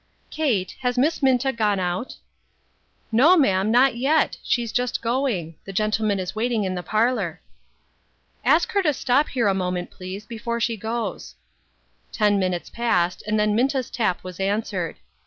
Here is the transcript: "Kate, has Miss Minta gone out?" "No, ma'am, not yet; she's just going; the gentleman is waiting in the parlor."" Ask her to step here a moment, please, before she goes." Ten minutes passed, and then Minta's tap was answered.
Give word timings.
"Kate, 0.31 0.75
has 0.79 0.97
Miss 0.97 1.21
Minta 1.21 1.53
gone 1.53 1.79
out?" 1.79 2.15
"No, 3.21 3.37
ma'am, 3.37 3.69
not 3.69 3.95
yet; 3.97 4.35
she's 4.41 4.71
just 4.71 4.99
going; 4.99 5.53
the 5.65 5.71
gentleman 5.71 6.19
is 6.19 6.33
waiting 6.35 6.63
in 6.63 6.73
the 6.73 6.81
parlor."" 6.81 7.39
Ask 8.43 8.71
her 8.71 8.81
to 8.81 8.93
step 8.93 9.27
here 9.27 9.47
a 9.47 9.53
moment, 9.53 9.91
please, 9.91 10.25
before 10.25 10.59
she 10.59 10.75
goes." 10.75 11.35
Ten 12.11 12.39
minutes 12.39 12.71
passed, 12.71 13.21
and 13.27 13.39
then 13.39 13.53
Minta's 13.53 13.91
tap 13.91 14.23
was 14.23 14.39
answered. 14.39 14.97